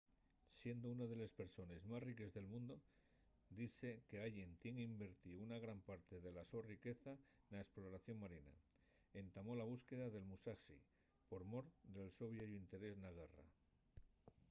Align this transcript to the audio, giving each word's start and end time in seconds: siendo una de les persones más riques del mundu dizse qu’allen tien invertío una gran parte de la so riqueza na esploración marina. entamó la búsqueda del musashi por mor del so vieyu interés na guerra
siendo 0.61 0.85
una 0.93 1.05
de 1.09 1.15
les 1.17 1.31
persones 1.39 1.81
más 1.89 2.01
riques 2.07 2.31
del 2.35 2.47
mundu 2.53 2.75
dizse 3.59 3.89
qu’allen 4.07 4.51
tien 4.63 4.77
invertío 4.89 5.43
una 5.47 5.59
gran 5.63 5.79
parte 5.89 6.15
de 6.25 6.31
la 6.37 6.43
so 6.51 6.59
riqueza 6.71 7.13
na 7.51 7.59
esploración 7.65 8.17
marina. 8.23 8.55
entamó 9.21 9.51
la 9.57 9.69
búsqueda 9.73 10.07
del 10.09 10.29
musashi 10.31 10.79
por 11.29 11.41
mor 11.51 11.65
del 11.97 12.09
so 12.17 12.25
vieyu 12.33 12.55
interés 12.63 12.95
na 13.03 13.11
guerra 13.19 13.45